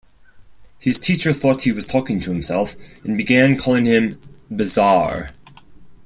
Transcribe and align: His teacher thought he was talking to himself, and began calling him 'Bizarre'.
His 0.79 0.99
teacher 0.99 1.31
thought 1.31 1.61
he 1.61 1.71
was 1.71 1.85
talking 1.85 2.19
to 2.21 2.31
himself, 2.31 2.75
and 3.03 3.15
began 3.15 3.55
calling 3.55 3.85
him 3.85 4.19
'Bizarre'. 4.51 5.29